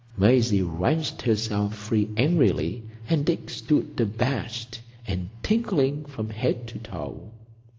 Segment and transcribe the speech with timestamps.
[0.17, 7.29] Maisie wrenched herself free angrily, and Dick stood abashed and tingling from head to toe.